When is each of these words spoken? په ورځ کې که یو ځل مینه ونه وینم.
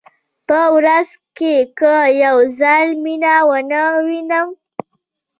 په 0.47 0.59
ورځ 0.75 1.09
کې 1.37 1.55
که 1.77 1.93
یو 2.23 2.37
ځل 2.59 2.85
مینه 3.03 3.35
ونه 3.49 3.81
وینم. 4.05 4.49